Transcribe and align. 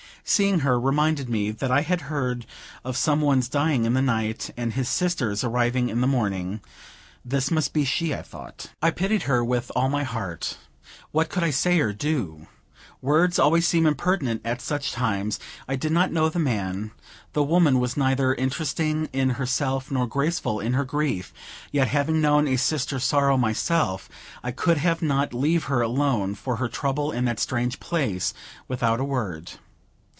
Seeing 0.23 0.59
her, 0.59 0.79
reminded 0.79 1.27
me 1.27 1.51
that 1.51 1.71
I 1.71 1.81
had 1.81 2.01
heard 2.01 2.45
of 2.85 2.95
some 2.95 3.19
one's 3.19 3.49
dying 3.49 3.83
in 3.83 3.95
the 3.95 4.03
night, 4.03 4.51
and 4.55 4.71
his 4.71 4.87
sister's 4.87 5.43
arriving 5.43 5.89
in 5.89 5.99
the 5.99 6.07
morning. 6.07 6.61
This 7.25 7.51
must 7.51 7.73
be 7.73 7.83
she, 7.83 8.13
I 8.13 8.21
thought. 8.21 8.67
I 8.81 8.91
pitied 8.91 9.23
her 9.23 9.43
with 9.43 9.71
all 9.75 9.89
my 9.89 10.03
heart. 10.03 10.57
What 11.11 11.27
could 11.29 11.43
I 11.43 11.49
say 11.49 11.79
or 11.81 11.91
do? 11.91 12.47
Words 13.01 13.39
always 13.39 13.67
seem 13.67 13.85
impertinent 13.85 14.41
at 14.45 14.61
such 14.61 14.93
times; 14.93 15.37
I 15.67 15.75
did 15.75 15.91
not 15.91 16.13
know 16.13 16.29
the 16.29 16.39
man; 16.39 16.91
the 17.33 17.43
woman 17.43 17.79
was 17.79 17.97
neither 17.97 18.33
interesting 18.35 19.09
in 19.11 19.31
herself 19.31 19.91
nor 19.91 20.07
graceful 20.07 20.61
in 20.61 20.73
her 20.75 20.85
grief; 20.85 21.33
yet, 21.73 21.87
having 21.89 22.21
known 22.21 22.47
a 22.47 22.55
sister's 22.57 23.03
sorrow 23.03 23.35
myself, 23.35 24.07
I 24.43 24.51
could 24.51 24.77
have 24.77 25.01
not 25.01 25.33
leave 25.33 25.65
her 25.65 25.81
alone 25.81 26.37
with 26.45 26.59
her 26.59 26.69
trouble 26.69 27.11
in 27.11 27.25
that 27.25 27.39
strange 27.39 27.81
place, 27.81 28.33
without 28.69 29.01
a 29.01 29.03
word. 29.03 29.53